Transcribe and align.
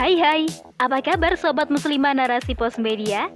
Hai 0.00 0.16
hai, 0.16 0.48
apa 0.80 1.04
kabar 1.04 1.36
Sobat 1.36 1.68
Muslimah 1.68 2.16
Narasi 2.16 2.56
Pos 2.56 2.80
Media? 2.80 3.28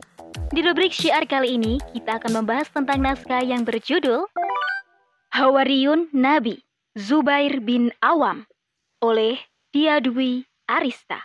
Di 0.48 0.64
rubrik 0.64 0.96
syiar 0.96 1.28
kali 1.28 1.60
ini, 1.60 1.76
kita 1.92 2.16
akan 2.16 2.40
membahas 2.40 2.72
tentang 2.72 3.04
naskah 3.04 3.44
yang 3.44 3.68
berjudul 3.68 4.24
Hawariyun 5.36 6.08
Nabi 6.16 6.64
Zubair 6.96 7.60
bin 7.60 7.92
Awam 8.00 8.48
oleh 9.04 9.36
Diadwi 9.76 10.48
Arista. 10.64 11.20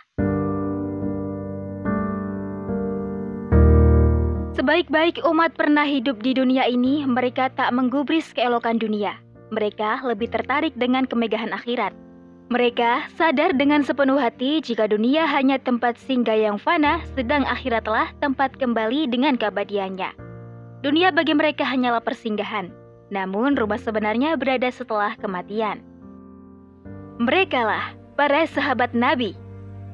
Sebaik-baik 4.60 5.24
umat 5.24 5.56
pernah 5.56 5.88
hidup 5.88 6.20
di 6.20 6.36
dunia 6.36 6.68
ini, 6.68 7.08
mereka 7.08 7.48
tak 7.48 7.72
menggubris 7.72 8.28
keelokan 8.36 8.76
dunia. 8.76 9.16
Mereka 9.56 10.04
lebih 10.04 10.28
tertarik 10.28 10.76
dengan 10.76 11.08
kemegahan 11.08 11.56
akhirat. 11.56 12.09
Mereka 12.50 13.14
sadar 13.14 13.54
dengan 13.54 13.86
sepenuh 13.86 14.18
hati 14.18 14.58
jika 14.58 14.90
dunia 14.90 15.22
hanya 15.22 15.54
tempat 15.62 15.94
singgah 15.94 16.34
yang 16.34 16.58
fana, 16.58 16.98
sedang 17.14 17.46
akhiratlah 17.46 18.10
tempat 18.18 18.58
kembali 18.58 19.06
dengan 19.06 19.38
keabadiannya. 19.38 20.10
Dunia 20.82 21.14
bagi 21.14 21.30
mereka 21.30 21.62
hanyalah 21.62 22.02
persinggahan, 22.02 22.74
namun 23.14 23.54
rumah 23.54 23.78
sebenarnya 23.78 24.34
berada 24.34 24.66
setelah 24.66 25.14
kematian. 25.22 25.78
Merekalah 27.22 27.94
para 28.18 28.42
sahabat 28.50 28.98
Nabi. 28.98 29.38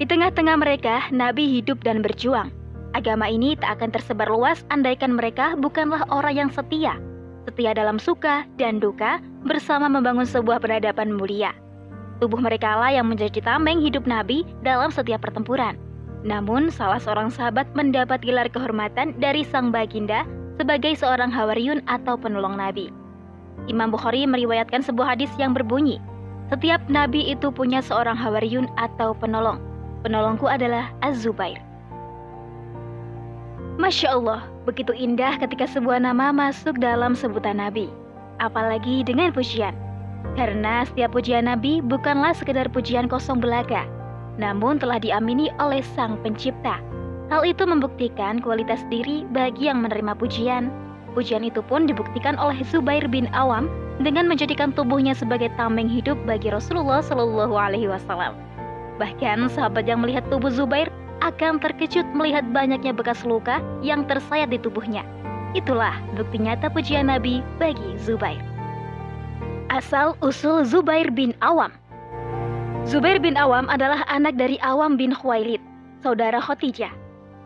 Di 0.01 0.09
tengah-tengah 0.09 0.57
mereka, 0.57 1.13
Nabi 1.13 1.61
hidup 1.61 1.85
dan 1.85 2.01
berjuang. 2.01 2.49
Agama 2.97 3.29
ini 3.29 3.53
tak 3.61 3.85
akan 3.85 3.93
tersebar 3.93 4.33
luas 4.33 4.65
andaikan 4.73 5.13
mereka 5.13 5.61
bukanlah 5.61 6.09
orang 6.09 6.49
yang 6.49 6.49
setia. 6.49 6.97
Setia 7.45 7.77
dalam 7.77 8.01
suka 8.01 8.49
dan 8.57 8.81
duka 8.81 9.21
bersama 9.45 9.93
membangun 9.93 10.25
sebuah 10.25 10.57
peradaban 10.57 11.13
mulia. 11.13 11.53
Tubuh 12.17 12.41
mereka 12.41 12.81
lah 12.81 12.93
yang 12.97 13.13
menjadi 13.13 13.45
tameng 13.45 13.81
hidup 13.85 14.09
Nabi 14.09 14.49
dalam 14.65 14.89
setiap 14.89 15.21
pertempuran. 15.21 15.77
Namun, 16.25 16.73
salah 16.73 16.97
seorang 16.97 17.29
sahabat 17.29 17.69
mendapat 17.77 18.25
gelar 18.25 18.49
kehormatan 18.49 19.15
dari 19.21 19.45
sang 19.45 19.69
baginda 19.69 20.25
sebagai 20.57 20.97
seorang 20.97 21.29
hawariyun 21.29 21.85
atau 21.87 22.17
penolong 22.17 22.57
Nabi. 22.57 22.89
Imam 23.69 23.93
Bukhari 23.93 24.25
meriwayatkan 24.25 24.81
sebuah 24.81 25.17
hadis 25.17 25.29
yang 25.37 25.53
berbunyi, 25.53 26.01
setiap 26.49 26.81
Nabi 26.87 27.35
itu 27.35 27.53
punya 27.53 27.85
seorang 27.85 28.17
hawariyun 28.17 28.71
atau 28.81 29.13
penolong. 29.19 29.61
Penolongku 30.07 30.47
adalah 30.47 30.95
Az-Zubair. 31.03 31.59
Masya 33.77 34.09
Allah, 34.17 34.41
begitu 34.65 34.97
indah 34.97 35.37
ketika 35.37 35.69
sebuah 35.69 36.01
nama 36.01 36.33
masuk 36.33 36.81
dalam 36.81 37.13
sebutan 37.13 37.61
Nabi. 37.61 37.93
Apalagi 38.41 39.05
dengan 39.05 39.35
pujian. 39.37 39.77
Karena 40.35 40.83
setiap 40.83 41.15
pujian 41.15 41.47
Nabi 41.47 41.79
bukanlah 41.79 42.35
sekedar 42.35 42.67
pujian 42.75 43.07
kosong 43.07 43.39
belaka, 43.39 43.87
namun 44.37 44.83
telah 44.83 44.99
diamini 44.99 45.49
oleh 45.63 45.81
Sang 45.95 46.19
Pencipta. 46.21 46.83
Hal 47.31 47.43
itu 47.43 47.67
membuktikan 47.67 48.43
kualitas 48.43 48.83
diri 48.91 49.27
bagi 49.31 49.71
yang 49.71 49.83
menerima 49.83 50.19
pujian. 50.19 50.71
Pujian 51.15 51.43
itu 51.43 51.65
pun 51.65 51.89
dibuktikan 51.89 52.37
oleh 52.37 52.61
Zubair 52.67 53.09
bin 53.09 53.27
Awam 53.33 53.67
dengan 53.99 54.29
menjadikan 54.29 54.71
tubuhnya 54.77 55.17
sebagai 55.17 55.49
tameng 55.57 55.89
hidup 55.89 56.15
bagi 56.29 56.53
Rasulullah 56.53 57.01
Shallallahu 57.01 57.57
Alaihi 57.57 57.89
Wasallam. 57.89 58.37
Bahkan 59.01 59.49
sahabat 59.53 59.89
yang 59.89 60.05
melihat 60.05 60.25
tubuh 60.29 60.53
Zubair 60.53 60.93
akan 61.25 61.59
terkejut 61.59 62.05
melihat 62.13 62.45
banyaknya 62.53 62.93
bekas 62.93 63.25
luka 63.25 63.65
yang 63.81 64.05
tersayat 64.05 64.53
di 64.53 64.61
tubuhnya. 64.61 65.03
Itulah 65.57 65.97
bukti 66.13 66.37
nyata 66.37 66.69
pujian 66.69 67.09
Nabi 67.09 67.41
bagi 67.57 67.97
Zubair. 67.97 68.56
Asal-usul 69.77 70.65
Zubair 70.65 71.13
bin 71.13 71.37
Awam 71.45 71.69
Zubair 72.89 73.21
bin 73.21 73.37
Awam 73.37 73.69
adalah 73.69 74.09
anak 74.09 74.41
dari 74.41 74.57
Awam 74.65 74.97
bin 74.97 75.13
Khuwailid, 75.13 75.61
saudara 76.01 76.41
Khotijah. 76.41 76.89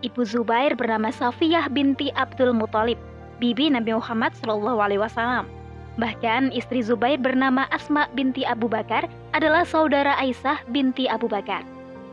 Ibu 0.07 0.23
Zubair 0.23 0.79
bernama 0.79 1.11
Safiyah 1.11 1.67
binti 1.75 2.15
Abdul 2.15 2.55
Muthalib, 2.55 3.03
bibi 3.43 3.75
Nabi 3.75 3.99
Muhammad 3.99 4.31
SAW. 4.39 5.43
Bahkan 5.99 6.55
istri 6.55 6.87
Zubair 6.87 7.19
bernama 7.19 7.67
Asma 7.75 8.07
binti 8.15 8.47
Abu 8.47 8.71
Bakar 8.71 9.11
adalah 9.35 9.67
saudara 9.67 10.15
Aisyah 10.15 10.63
binti 10.71 11.11
Abu 11.11 11.27
Bakar. 11.27 11.67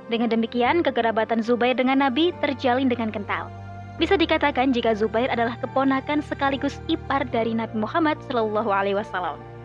Dengan 0.10 0.34
demikian, 0.34 0.82
kekerabatan 0.82 1.46
Zubair 1.46 1.78
dengan 1.78 2.02
Nabi 2.02 2.34
terjalin 2.42 2.90
dengan 2.90 3.14
kental. 3.14 3.54
Bisa 4.02 4.18
dikatakan 4.18 4.74
jika 4.74 4.98
Zubair 4.98 5.30
adalah 5.30 5.62
keponakan 5.62 6.26
sekaligus 6.26 6.82
ipar 6.90 7.22
dari 7.30 7.54
Nabi 7.54 7.78
Muhammad 7.78 8.18
SAW. 8.26 9.57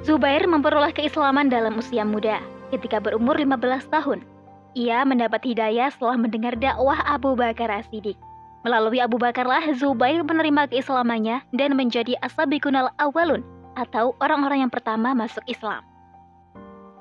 Zubair 0.00 0.48
memperoleh 0.48 0.96
keislaman 0.96 1.52
dalam 1.52 1.76
usia 1.76 2.08
muda, 2.08 2.40
ketika 2.72 2.96
berumur 3.04 3.36
15 3.36 3.84
tahun. 3.92 4.24
Ia 4.72 5.04
mendapat 5.04 5.44
hidayah 5.44 5.92
setelah 5.92 6.16
mendengar 6.16 6.56
dakwah 6.56 7.04
Abu 7.04 7.36
Bakar 7.36 7.68
As-Siddiq. 7.68 8.16
Melalui 8.64 9.00
Abu 9.00 9.16
Bakarlah 9.16 9.64
Zubair 9.76 10.20
menerima 10.20 10.68
keislamannya 10.68 11.44
dan 11.56 11.76
menjadi 11.76 12.16
asabikunal 12.20 12.92
awalun 13.00 13.40
atau 13.76 14.12
orang-orang 14.20 14.68
yang 14.68 14.72
pertama 14.72 15.16
masuk 15.16 15.44
Islam. 15.48 15.84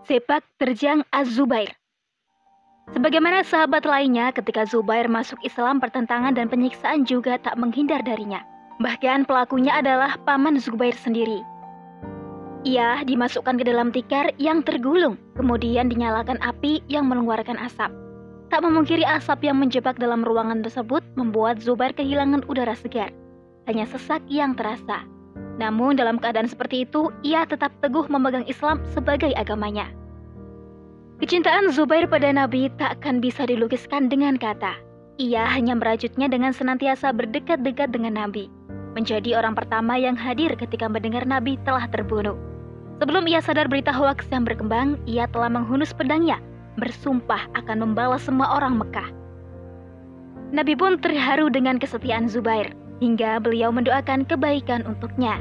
Sepak 0.08 0.44
terjang 0.60 1.04
Az-Zubair 1.12 1.76
Sebagaimana 2.90 3.46
sahabat 3.46 3.86
lainnya, 3.86 4.34
ketika 4.34 4.66
Zubair 4.66 5.06
masuk 5.06 5.38
Islam, 5.46 5.78
pertentangan 5.78 6.34
dan 6.34 6.50
penyiksaan 6.50 7.06
juga 7.06 7.38
tak 7.38 7.54
menghindar 7.60 8.02
darinya. 8.02 8.42
Bahkan 8.82 9.30
pelakunya 9.30 9.78
adalah 9.78 10.18
paman 10.26 10.58
Zubair 10.58 10.98
sendiri, 10.98 11.44
ia 12.68 13.00
dimasukkan 13.08 13.56
ke 13.56 13.64
dalam 13.64 13.96
tikar 13.96 14.36
yang 14.36 14.60
tergulung, 14.60 15.16
kemudian 15.40 15.88
dinyalakan 15.88 16.36
api 16.44 16.84
yang 16.92 17.08
mengeluarkan 17.08 17.56
asap. 17.56 17.88
Tak 18.52 18.66
memungkiri 18.66 19.06
asap 19.08 19.48
yang 19.48 19.62
menjebak 19.62 19.96
dalam 19.96 20.26
ruangan 20.26 20.60
tersebut 20.66 21.06
membuat 21.16 21.64
Zubair 21.64 21.96
kehilangan 21.96 22.44
udara 22.52 22.76
segar. 22.76 23.16
Hanya 23.70 23.86
sesak 23.88 24.26
yang 24.28 24.58
terasa. 24.58 25.06
Namun 25.62 25.96
dalam 25.96 26.18
keadaan 26.18 26.50
seperti 26.50 26.84
itu, 26.84 27.14
ia 27.24 27.46
tetap 27.46 27.72
teguh 27.80 28.10
memegang 28.10 28.44
Islam 28.50 28.82
sebagai 28.92 29.32
agamanya. 29.38 29.88
Kecintaan 31.22 31.72
Zubair 31.72 32.10
pada 32.10 32.34
Nabi 32.34 32.74
tak 32.76 33.00
akan 33.00 33.22
bisa 33.22 33.46
dilukiskan 33.46 34.10
dengan 34.10 34.36
kata. 34.36 34.76
Ia 35.22 35.46
hanya 35.52 35.78
merajutnya 35.78 36.32
dengan 36.32 36.56
senantiasa 36.56 37.12
berdekat-dekat 37.14 37.92
dengan 37.92 38.18
Nabi. 38.18 38.50
Menjadi 38.98 39.38
orang 39.38 39.54
pertama 39.54 40.00
yang 40.00 40.18
hadir 40.18 40.58
ketika 40.58 40.90
mendengar 40.90 41.28
Nabi 41.30 41.60
telah 41.62 41.86
terbunuh. 41.92 42.49
Sebelum 43.00 43.32
ia 43.32 43.40
sadar 43.40 43.72
berita 43.72 43.96
hoaks 43.96 44.28
yang 44.28 44.44
berkembang, 44.44 45.00
ia 45.08 45.24
telah 45.32 45.48
menghunus 45.48 45.96
pedangnya, 45.96 46.44
bersumpah 46.76 47.48
akan 47.56 47.88
membalas 47.88 48.28
semua 48.28 48.60
orang 48.60 48.76
Mekah. 48.76 49.08
Nabi 50.52 50.76
pun 50.76 51.00
terharu 51.00 51.48
dengan 51.48 51.80
kesetiaan 51.80 52.28
Zubair, 52.28 52.76
hingga 53.00 53.40
beliau 53.40 53.72
mendoakan 53.72 54.28
kebaikan 54.28 54.84
untuknya. 54.84 55.40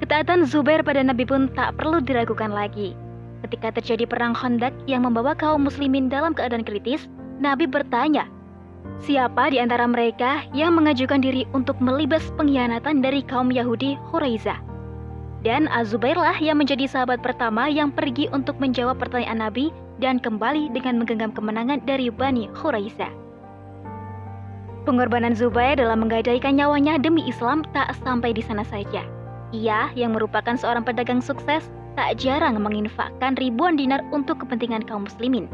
Ketaatan 0.00 0.48
Zubair 0.48 0.80
pada 0.80 1.04
Nabi 1.04 1.28
pun 1.28 1.52
tak 1.52 1.76
perlu 1.76 2.00
diragukan 2.00 2.48
lagi. 2.48 2.96
Ketika 3.44 3.74
terjadi 3.76 4.08
perang 4.08 4.32
Khandaq 4.32 4.72
yang 4.88 5.04
membawa 5.04 5.36
kaum 5.36 5.68
muslimin 5.68 6.08
dalam 6.08 6.32
keadaan 6.32 6.64
kritis, 6.64 7.10
Nabi 7.38 7.68
bertanya, 7.68 8.24
Siapa 9.04 9.52
di 9.52 9.62
antara 9.62 9.86
mereka 9.86 10.42
yang 10.56 10.74
mengajukan 10.74 11.22
diri 11.22 11.46
untuk 11.54 11.78
melibas 11.78 12.24
pengkhianatan 12.34 12.98
dari 13.04 13.22
kaum 13.22 13.52
Yahudi 13.52 13.94
Quraizah? 14.10 14.67
Dan 15.38 15.70
Azubairlah 15.70 16.34
yang 16.42 16.58
menjadi 16.58 16.90
sahabat 16.90 17.22
pertama 17.22 17.70
yang 17.70 17.94
pergi 17.94 18.26
untuk 18.34 18.58
menjawab 18.58 18.98
pertanyaan 18.98 19.38
Nabi 19.38 19.70
dan 20.02 20.18
kembali 20.18 20.74
dengan 20.74 20.98
menggenggam 20.98 21.30
kemenangan 21.30 21.78
dari 21.86 22.10
Bani 22.10 22.50
Khuraisah. 22.58 23.10
Pengorbanan 24.82 25.38
Zubair 25.38 25.78
dalam 25.78 26.02
menggadaikan 26.02 26.58
nyawanya 26.58 26.98
demi 26.98 27.22
Islam 27.30 27.62
tak 27.70 27.94
sampai 28.02 28.34
di 28.34 28.42
sana 28.42 28.66
saja. 28.66 29.06
Ia 29.54 29.94
yang 29.94 30.18
merupakan 30.18 30.58
seorang 30.58 30.82
pedagang 30.82 31.22
sukses 31.22 31.70
tak 31.94 32.18
jarang 32.18 32.58
menginfakkan 32.58 33.38
ribuan 33.38 33.78
dinar 33.78 34.02
untuk 34.10 34.42
kepentingan 34.42 34.90
kaum 34.90 35.06
muslimin. 35.06 35.46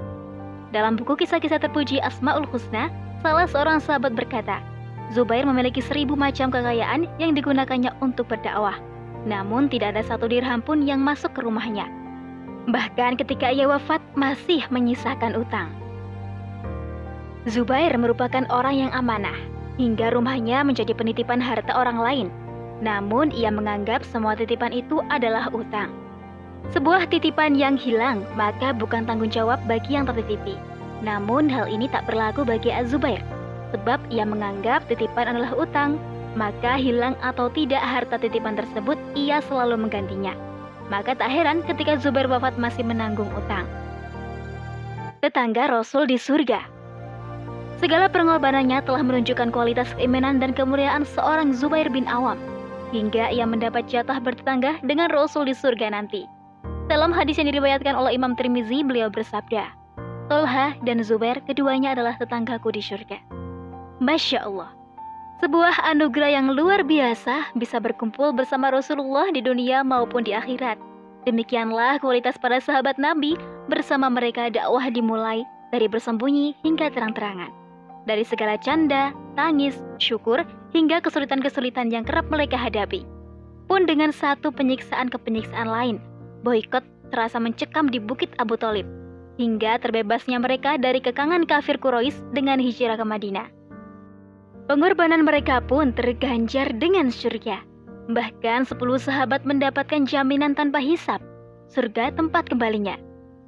Dalam 0.73 0.97
buku 0.97 1.13
kisah-kisah 1.21 1.61
terpuji 1.61 2.01
Asmaul 2.01 2.49
Husna, 2.49 2.89
salah 3.21 3.45
seorang 3.45 3.85
sahabat 3.85 4.17
berkata, 4.17 4.65
Zubair 5.13 5.45
memiliki 5.45 5.85
seribu 5.85 6.17
macam 6.17 6.49
kekayaan 6.49 7.05
yang 7.21 7.37
digunakannya 7.37 7.93
untuk 8.01 8.33
berdakwah 8.33 8.81
namun 9.25 9.73
tidak 9.73 9.97
ada 9.97 10.03
satu 10.05 10.29
dirham 10.29 10.61
pun 10.61 10.85
yang 10.85 11.01
masuk 11.01 11.33
ke 11.33 11.41
rumahnya. 11.45 11.89
Bahkan 12.69 13.21
ketika 13.21 13.53
ia 13.53 13.69
wafat 13.69 14.01
masih 14.17 14.65
menyisakan 14.73 15.37
utang. 15.37 15.69
Zubair 17.45 17.93
merupakan 18.01 18.49
orang 18.49 18.89
yang 18.89 18.93
amanah, 18.97 19.37
hingga 19.77 20.17
rumahnya 20.17 20.65
menjadi 20.65 20.97
penitipan 20.97 21.45
harta 21.45 21.77
orang 21.77 22.01
lain. 22.01 22.29
Namun 22.81 23.29
ia 23.37 23.53
menganggap 23.53 24.01
semua 24.09 24.33
titipan 24.33 24.73
itu 24.73 25.05
adalah 25.13 25.53
utang. 25.53 25.93
Sebuah 26.73 27.13
titipan 27.13 27.53
yang 27.53 27.77
hilang, 27.77 28.25
maka 28.33 28.73
bukan 28.73 29.05
tanggung 29.05 29.29
jawab 29.29 29.61
bagi 29.69 29.93
yang 29.93 30.09
tertitipi. 30.09 30.57
Namun 31.05 31.53
hal 31.53 31.69
ini 31.69 31.85
tak 31.93 32.09
berlaku 32.09 32.49
bagi 32.49 32.73
Az-Zubair, 32.73 33.21
sebab 33.77 34.01
ia 34.09 34.25
menganggap 34.25 34.89
titipan 34.89 35.37
adalah 35.37 35.53
utang 35.53 36.01
maka 36.35 36.79
hilang 36.79 37.15
atau 37.23 37.51
tidak 37.51 37.83
harta 37.83 38.19
titipan 38.19 38.59
tersebut, 38.59 38.99
ia 39.15 39.39
selalu 39.47 39.87
menggantinya. 39.87 40.35
Maka 40.93 41.17
tak 41.17 41.33
heran 41.33 41.65
ketika 41.65 41.97
Zubair 41.97 42.29
wafat 42.29 42.59
masih 42.61 42.85
menanggung 42.85 43.31
utang. 43.35 43.65
tetangga 45.25 45.73
Rasul 45.73 46.05
di 46.05 46.21
surga. 46.21 46.61
Segala 47.81 48.13
pengorbanannya 48.13 48.85
telah 48.85 49.01
menunjukkan 49.01 49.57
kualitas 49.57 49.89
keimanan 49.97 50.37
dan 50.37 50.53
kemuliaan 50.53 51.09
seorang 51.09 51.57
Zubair 51.57 51.89
bin 51.89 52.05
Awam, 52.05 52.37
hingga 52.93 53.33
ia 53.33 53.49
mendapat 53.49 53.89
jatah 53.89 54.21
bertetangga 54.21 54.85
dengan 54.85 55.09
Rasul 55.09 55.49
di 55.49 55.57
surga 55.57 55.97
nanti. 55.97 56.29
Dalam 56.93 57.09
hadis 57.17 57.41
yang 57.41 57.49
diriwayatkan 57.49 57.97
oleh 57.97 58.13
Imam 58.13 58.37
Tirmizi, 58.37 58.85
beliau 58.85 59.09
bersabda, 59.09 59.73
Tolha 60.29 60.77
dan 60.85 61.01
Zubair 61.01 61.41
keduanya 61.49 61.97
adalah 61.97 62.21
tetanggaku 62.21 62.77
di 62.77 62.85
surga. 62.85 63.17
Masya 64.05 64.45
Allah, 64.45 64.77
sebuah 65.43 65.83
anugerah 65.91 66.31
yang 66.39 66.53
luar 66.55 66.87
biasa 66.87 67.55
bisa 67.59 67.83
berkumpul 67.83 68.31
bersama 68.31 68.71
Rasulullah 68.71 69.31
di 69.35 69.43
dunia 69.43 69.83
maupun 69.83 70.23
di 70.23 70.37
akhirat. 70.37 70.79
Demikianlah 71.25 71.99
kualitas 72.05 72.37
para 72.37 72.61
sahabat 72.61 73.01
Nabi 73.01 73.35
bersama 73.67 74.13
mereka 74.13 74.53
dakwah 74.53 74.87
dimulai 74.93 75.43
dari 75.73 75.89
bersembunyi 75.89 76.55
hingga 76.63 76.93
terang-terangan 76.93 77.65
dari 78.05 78.25
segala 78.25 78.61
canda, 78.61 79.13
tangis, 79.35 79.81
syukur, 79.97 80.45
hingga 80.77 81.01
kesulitan-kesulitan 81.01 81.89
yang 81.89 82.05
kerap 82.05 82.29
mereka 82.29 82.57
hadapi. 82.57 83.05
Pun 83.65 83.89
dengan 83.89 84.13
satu 84.13 84.53
penyiksaan 84.53 85.09
ke 85.09 85.17
penyiksaan 85.25 85.69
lain, 85.69 85.97
boykot 86.45 86.85
terasa 87.09 87.41
mencekam 87.41 87.89
di 87.89 87.97
Bukit 87.97 88.29
Abu 88.37 88.61
Talib, 88.61 88.85
hingga 89.41 89.81
terbebasnya 89.81 90.37
mereka 90.37 90.77
dari 90.77 91.01
kekangan 91.01 91.49
kafir 91.49 91.81
Quraisy 91.81 92.37
dengan 92.37 92.61
hijrah 92.61 93.01
ke 93.01 93.07
Madinah. 93.09 93.49
Pengorbanan 94.65 95.29
mereka 95.29 95.61
pun 95.61 95.93
terganjar 95.93 96.73
dengan 96.81 97.13
surga. 97.13 97.61
Bahkan 98.09 98.65
sepuluh 98.65 98.97
sahabat 98.97 99.45
mendapatkan 99.45 100.09
jaminan 100.09 100.57
tanpa 100.57 100.81
hisap, 100.81 101.21
surga 101.69 102.17
tempat 102.17 102.49
kembalinya. 102.49 102.97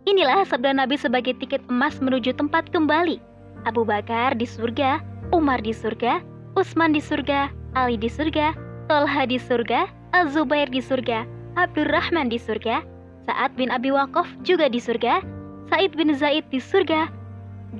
Inilah 0.04 0.44
sabda 0.44 0.76
Nabi 0.76 1.00
sebagai 1.00 1.32
tiket 1.40 1.64
emas 1.72 1.96
menuju 2.04 2.36
tempat 2.36 2.68
kembali 2.68 3.16
Abu 3.64 3.88
Bakar 3.88 4.36
di 4.36 4.44
surga, 4.44 5.00
Umar 5.32 5.64
di 5.64 5.72
surga, 5.72 6.20
Utsman 6.52 6.92
di 6.92 7.00
surga, 7.00 7.48
Ali 7.72 7.96
di 7.96 8.12
surga, 8.12 8.52
Tolha 8.86 9.24
di 9.24 9.40
surga, 9.40 9.88
Az-Zubair 10.12 10.68
di 10.68 10.84
surga, 10.84 11.24
Abdurrahman 11.56 12.28
di 12.28 12.36
surga, 12.36 12.84
Sa'ad 13.24 13.56
bin 13.56 13.72
Abi 13.72 13.88
Waqqaf 13.88 14.28
juga 14.44 14.68
di 14.68 14.78
surga, 14.78 15.24
Said 15.72 15.96
bin 15.96 16.12
Zaid 16.12 16.44
di 16.52 16.60
surga, 16.60 17.08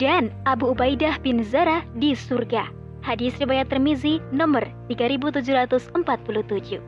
dan 0.00 0.32
Abu 0.48 0.72
Ubaidah 0.72 1.20
bin 1.22 1.44
Zara 1.44 1.86
di 2.00 2.16
surga. 2.16 2.85
Hadis 3.06 3.38
riwayat 3.38 3.70
Tirmizi 3.70 4.18
nomor 4.34 4.66
3747. 4.90 6.82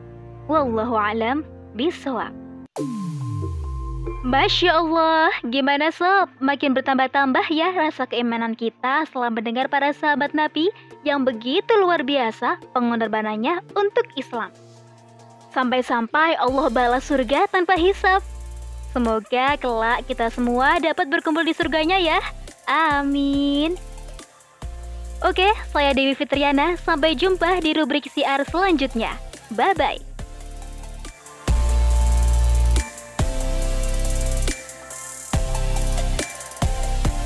Wallahu 0.51 0.99
alam 0.99 1.47
bisawab. 1.79 2.35
Masya 4.27 4.83
Allah, 4.83 5.31
gimana 5.47 5.95
sob? 5.95 6.27
Makin 6.43 6.75
bertambah-tambah 6.75 7.47
ya 7.55 7.71
rasa 7.71 8.03
keimanan 8.03 8.51
kita 8.51 9.07
setelah 9.07 9.31
mendengar 9.31 9.71
para 9.71 9.95
sahabat 9.95 10.35
Nabi 10.35 10.67
yang 11.07 11.23
begitu 11.23 11.71
luar 11.79 12.03
biasa 12.03 12.59
pengorbanannya 12.75 13.63
untuk 13.79 14.03
Islam. 14.19 14.51
Sampai-sampai 15.55 16.35
Allah 16.35 16.67
balas 16.67 17.07
surga 17.07 17.47
tanpa 17.47 17.79
hisap. 17.79 18.19
Semoga 18.91 19.55
kelak 19.55 20.03
kita 20.03 20.27
semua 20.35 20.83
dapat 20.83 21.07
berkumpul 21.07 21.47
di 21.47 21.55
surganya 21.55 21.95
ya. 21.95 22.19
Amin. 22.67 23.88
Oke, 25.19 25.51
saya 25.75 25.91
Dewi 25.91 26.15
Fitriana. 26.15 26.79
Sampai 26.79 27.11
jumpa 27.11 27.59
di 27.59 27.75
rubrik 27.75 28.07
siar 28.07 28.47
selanjutnya. 28.47 29.19
Bye-bye. 29.51 30.08